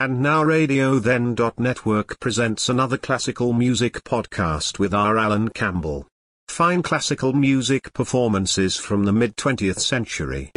[0.00, 1.34] And now Radio Then.
[1.58, 5.18] Network presents another classical music podcast with R.
[5.18, 6.06] Alan Campbell.
[6.46, 10.52] Fine classical music performances from the mid 20th century.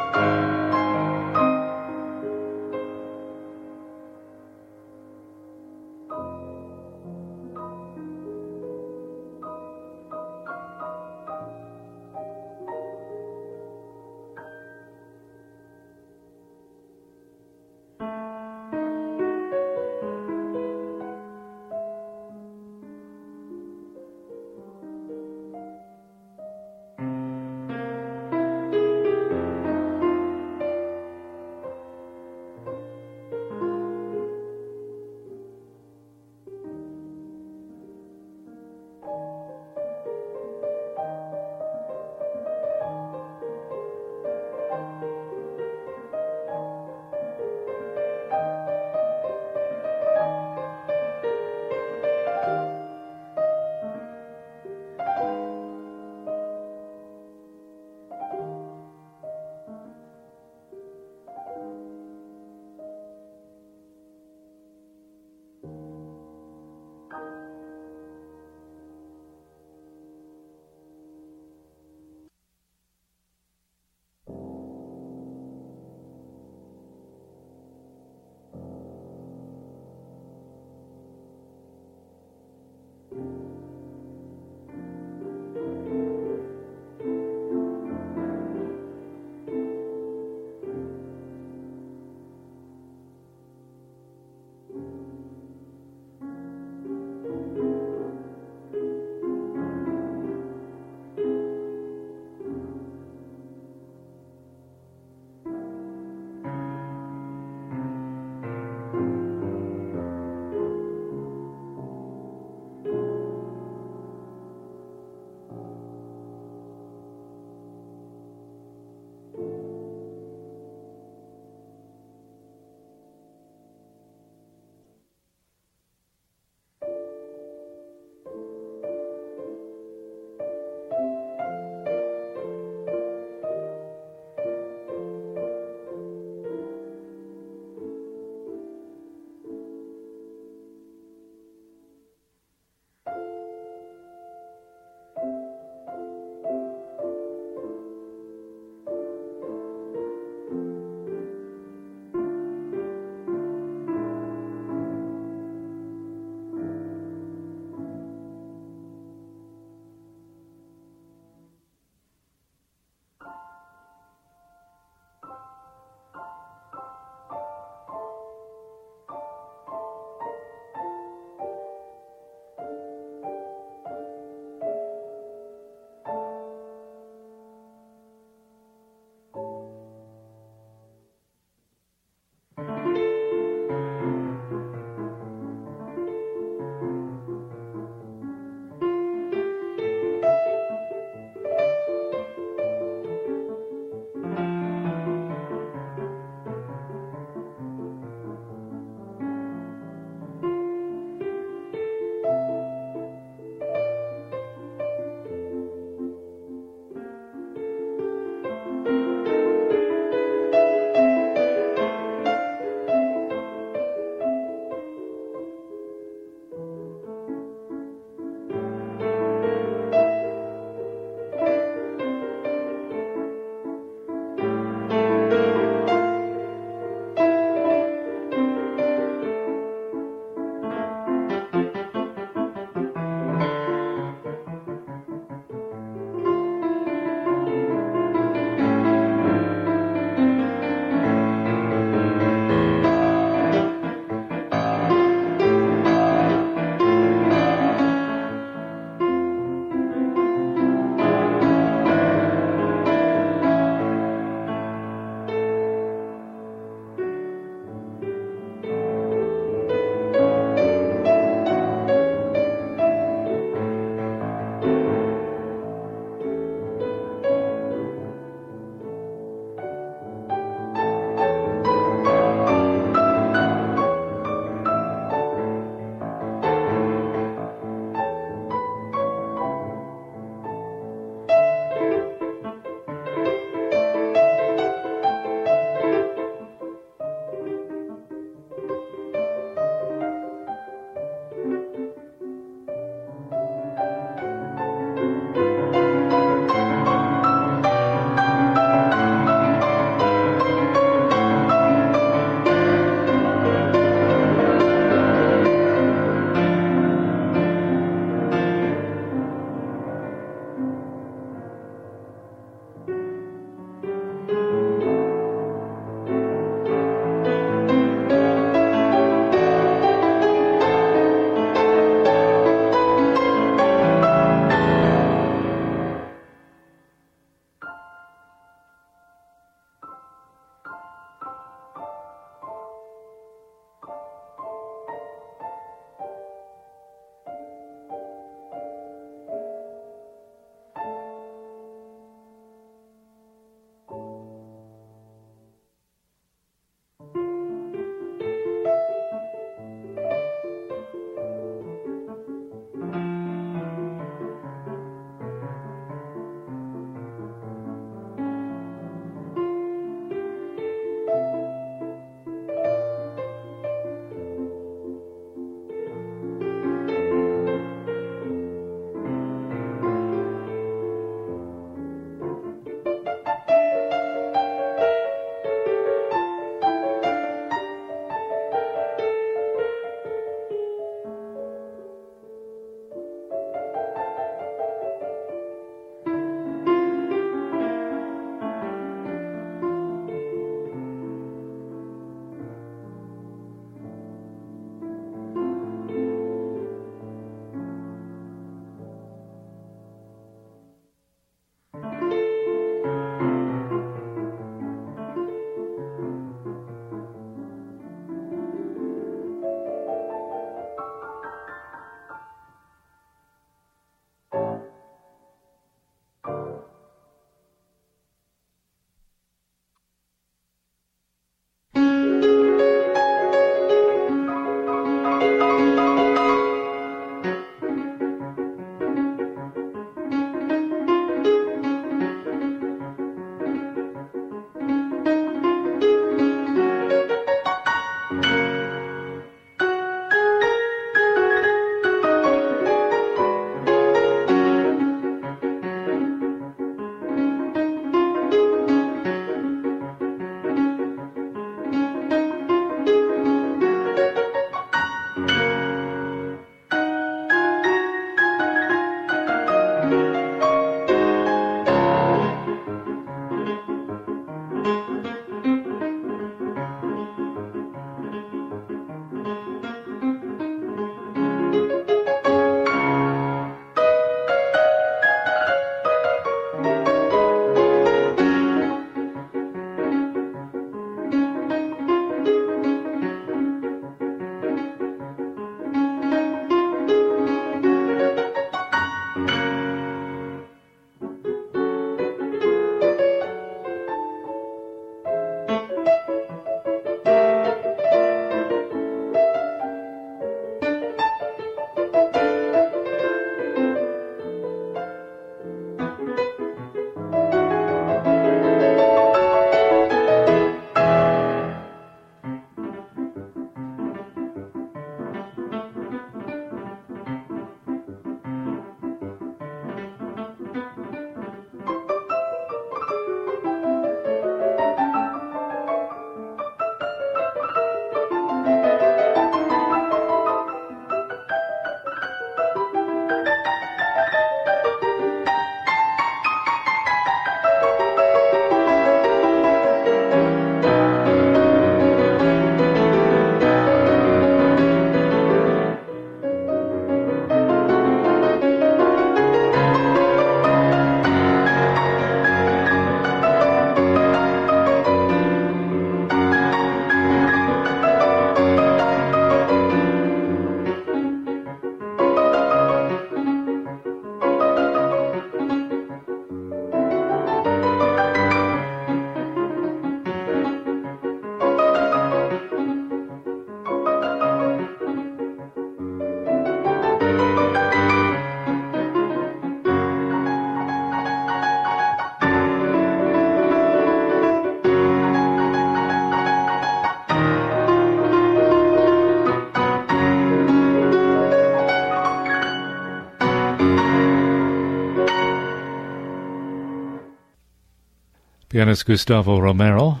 [598.50, 600.00] Pianist Gustavo Romero,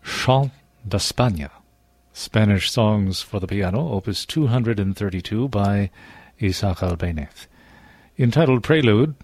[0.00, 0.52] Chant
[0.86, 1.48] d'Espagne,
[2.12, 5.90] Spanish Songs for the Piano, opus 232 by
[6.40, 7.48] Isaac Albéniz.
[8.16, 9.16] Entitled Prelude,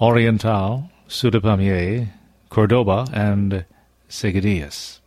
[0.00, 2.10] Oriental, Sous le palmier,
[2.48, 3.64] Cordoba, and
[4.08, 5.00] Seguidillas.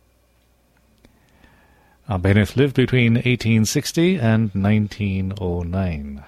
[2.06, 6.22] Albéniz lived between 1860 and 1909.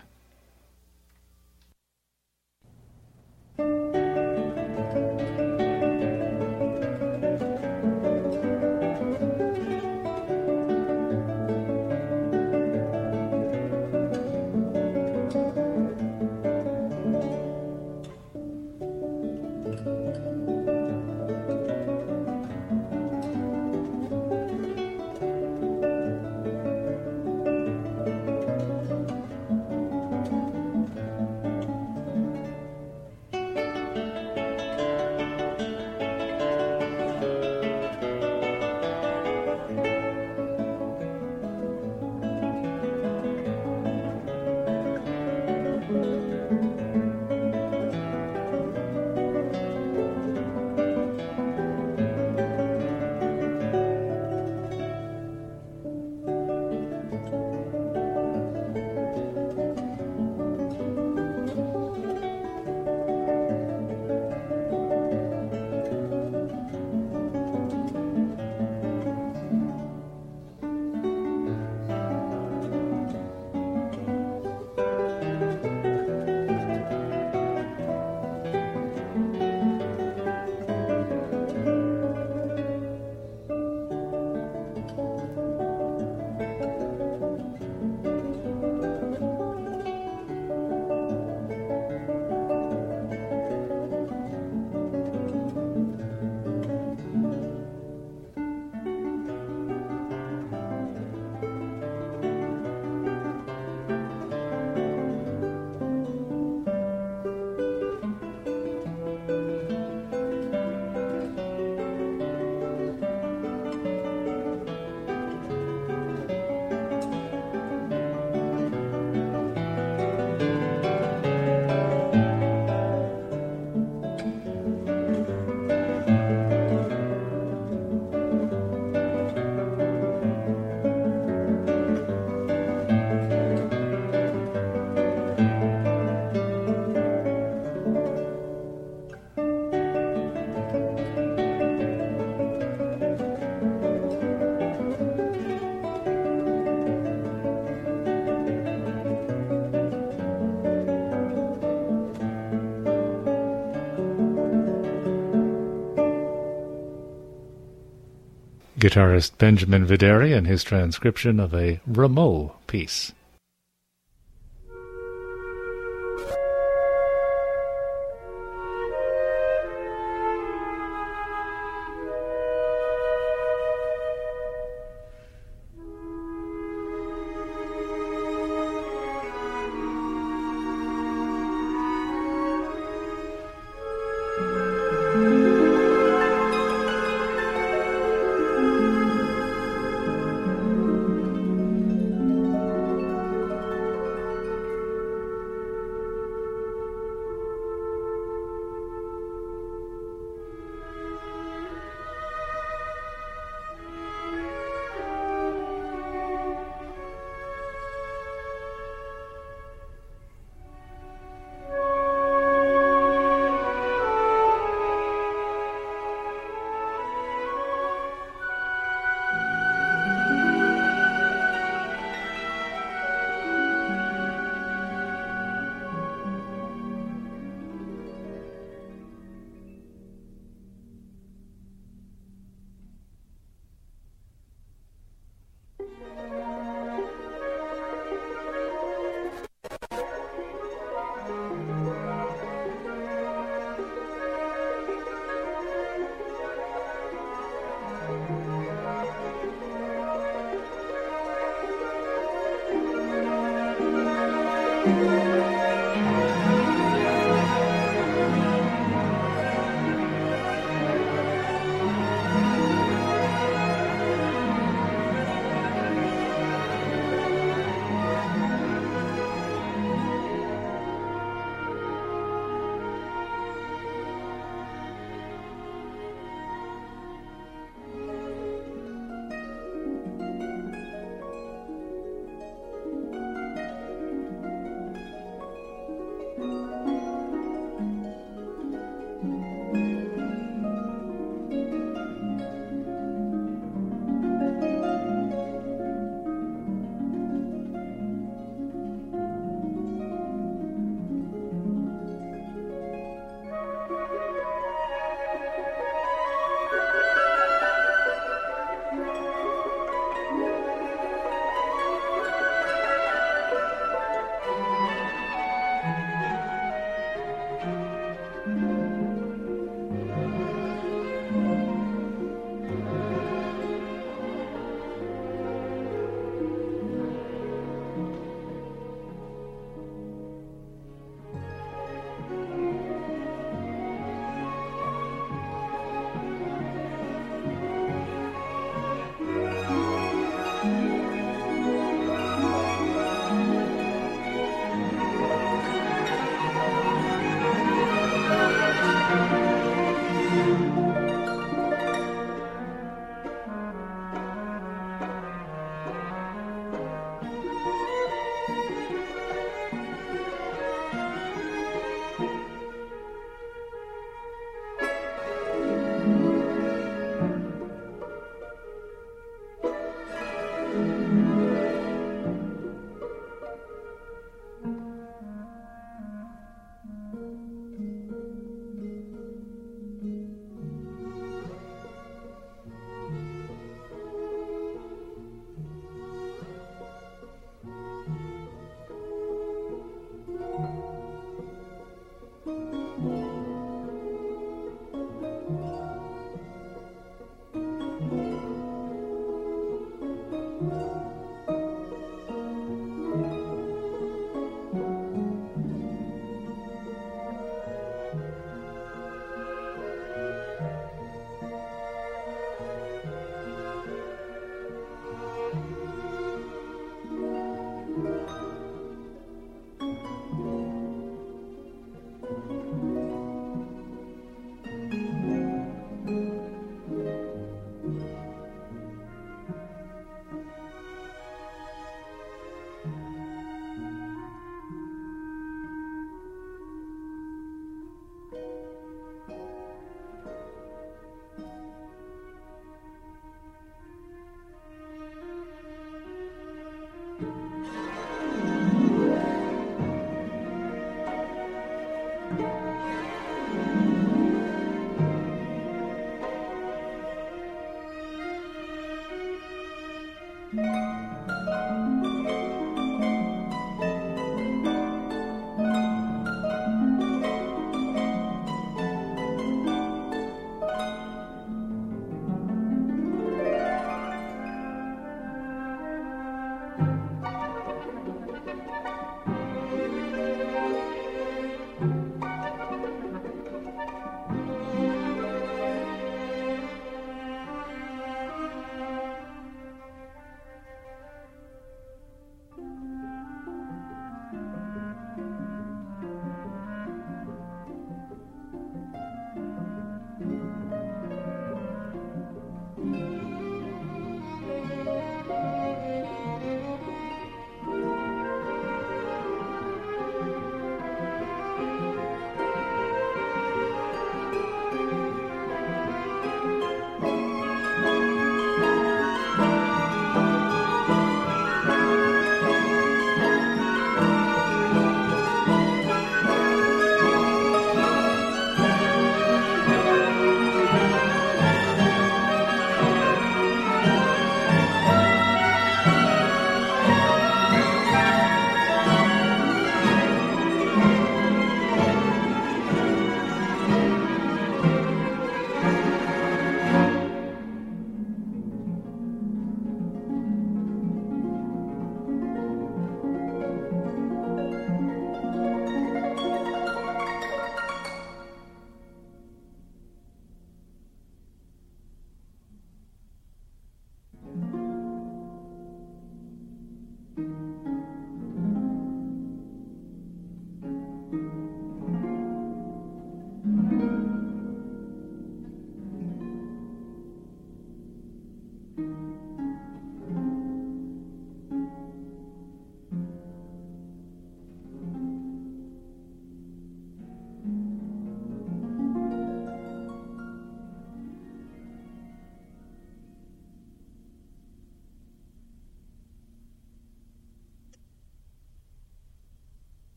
[158.87, 163.13] Guitarist Benjamin Verdery and his transcription of a Rameau piece.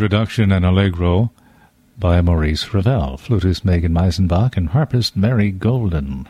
[0.00, 1.30] Introduction and allegro
[1.98, 6.26] by Maurice Ravel, flutist Megan Meisenbach, and harpist Mary Golden.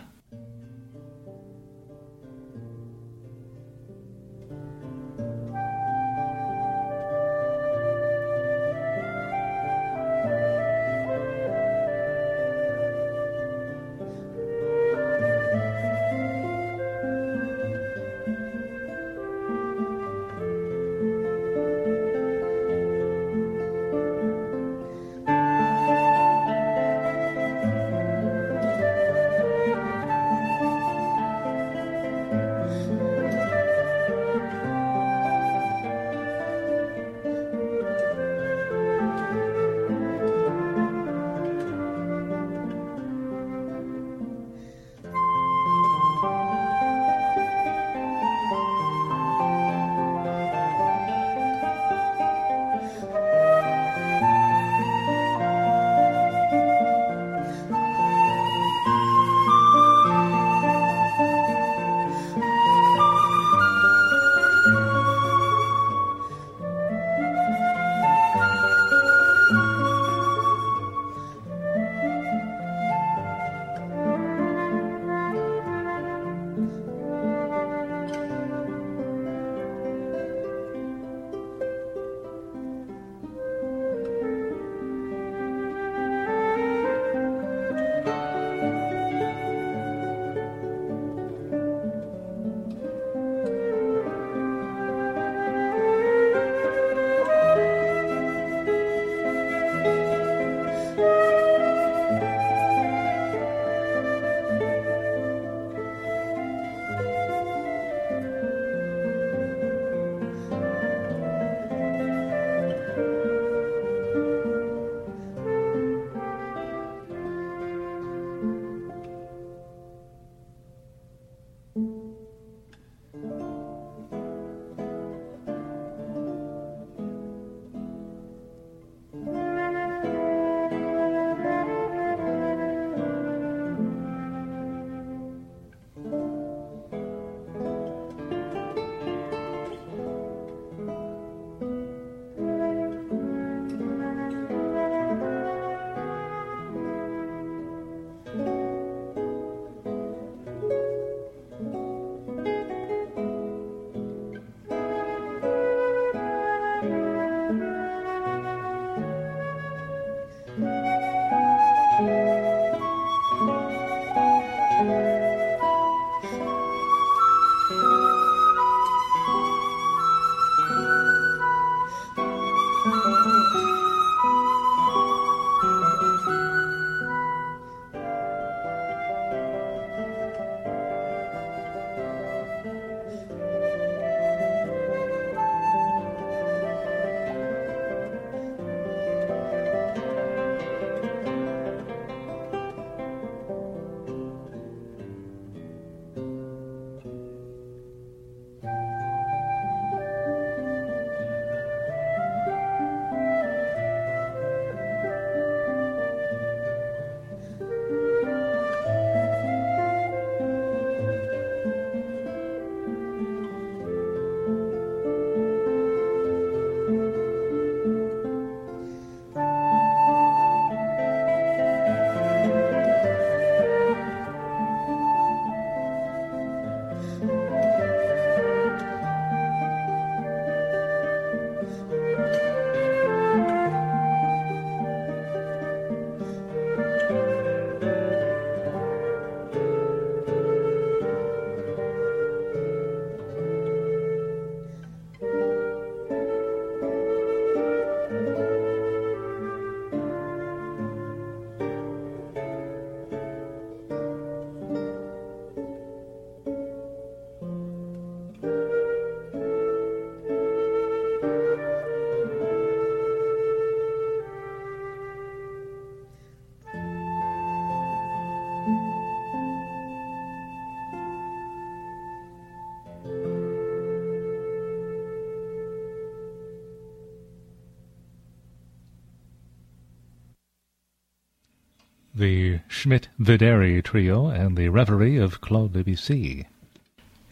[282.81, 286.47] Schmidt-Verdery Trio and the Reverie of Claude Debussy.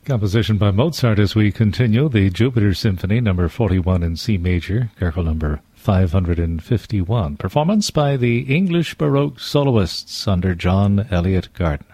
[0.05, 5.25] Composition by Mozart as we continue the Jupiter Symphony number 41 in C major, Köchel
[5.25, 7.39] number 551.
[7.39, 11.88] Performance by the English Baroque soloists under John Eliot Gardiner.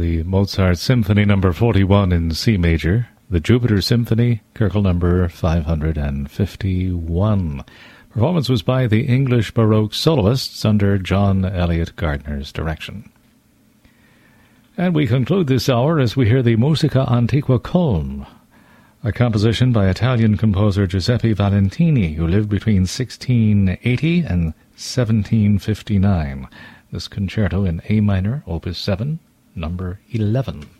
[0.00, 7.64] The Mozart Symphony Number 41 in C major, the Jupiter Symphony, Köchel Number 551.
[8.08, 13.10] Performance was by the English Baroque soloists under John Eliot Gardiner's direction.
[14.74, 18.26] And we conclude this hour as we hear the Musica Antiqua Köln,
[19.04, 26.48] a composition by Italian composer Giuseppe Valentini, who lived between 1680 and 1759.
[26.90, 29.18] This concerto in A minor, opus 7,
[29.60, 30.79] number 11.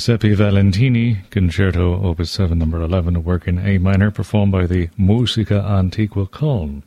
[0.00, 4.88] Giuseppe Valentini, Concerto Opus 7 number 11, a work in A minor performed by the
[4.96, 6.80] Musica Antiqua Köln.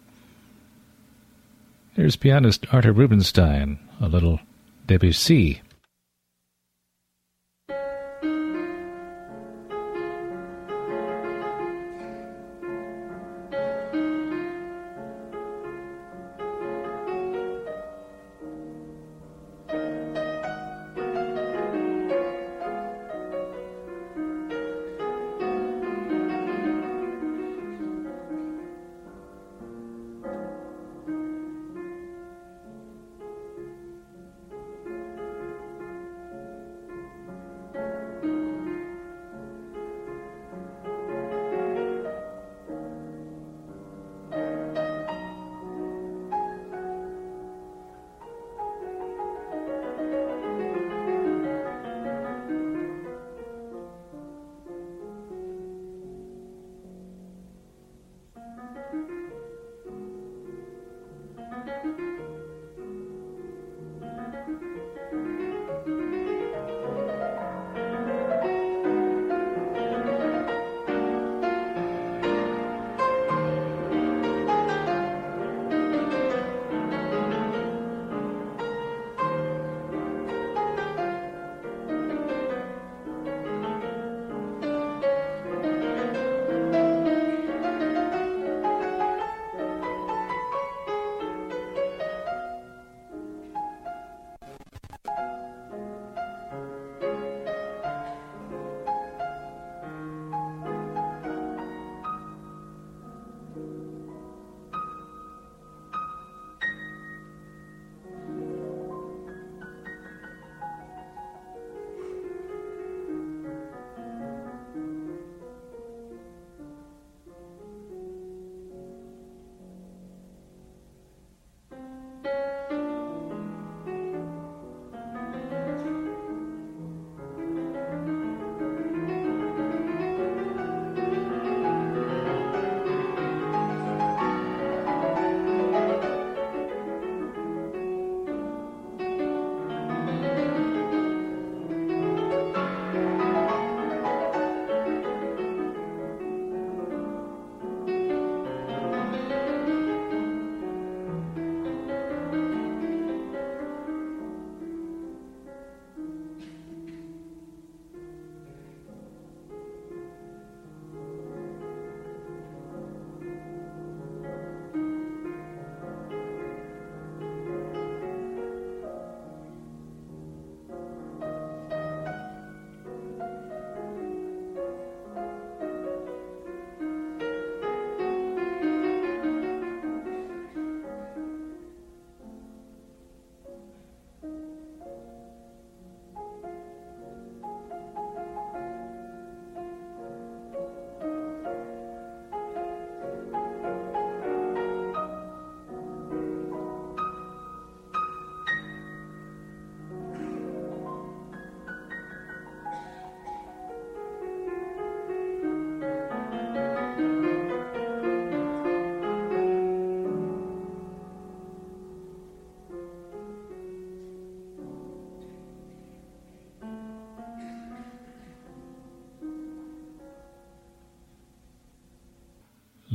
[1.96, 4.40] Here's pianist Arthur Rubinstein, a little
[4.88, 5.62] Debussy.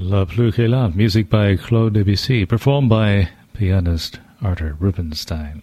[0.09, 5.63] La Plus Que Lente, music by Claude Debussy, performed by pianist Arthur Rubinstein.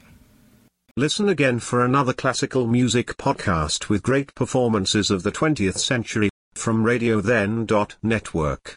[0.96, 6.84] Listen again for another classical music podcast with great performances of the 20th century from
[6.84, 7.68] Radio Then.
[8.04, 8.74] Network.